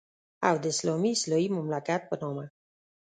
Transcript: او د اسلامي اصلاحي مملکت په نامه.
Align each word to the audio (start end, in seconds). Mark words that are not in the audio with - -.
او 0.47 0.55
د 0.63 0.65
اسلامي 0.73 1.11
اصلاحي 1.17 1.47
مملکت 1.57 2.01
په 2.09 2.15
نامه. 2.21 2.45